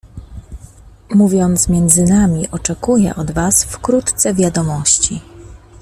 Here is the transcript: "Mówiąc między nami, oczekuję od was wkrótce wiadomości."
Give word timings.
"Mówiąc 1.15 1.69
między 1.69 2.03
nami, 2.03 2.47
oczekuję 2.51 3.15
od 3.15 3.31
was 3.31 3.65
wkrótce 3.65 4.33
wiadomości." 4.33 5.21